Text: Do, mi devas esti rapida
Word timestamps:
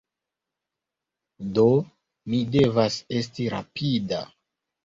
Do, 1.59 1.65
mi 2.31 2.39
devas 2.57 2.99
esti 3.21 3.49
rapida 3.59 4.27